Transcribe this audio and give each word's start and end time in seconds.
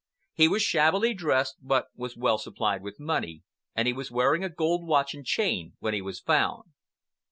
He 0.33 0.47
was 0.47 0.63
shabbily 0.63 1.13
dressed 1.13 1.57
but 1.61 1.89
was 1.95 2.17
well 2.17 2.39
supplied 2.39 2.81
with 2.81 2.99
money, 2.99 3.43
and 3.75 3.87
he 3.87 3.93
was 3.93 4.09
wearing 4.09 4.43
a 4.43 4.49
gold 4.49 4.83
watch 4.87 5.13
and 5.13 5.23
chain 5.23 5.73
when 5.77 5.93
he 5.93 6.01
was 6.01 6.19
found. 6.19 6.71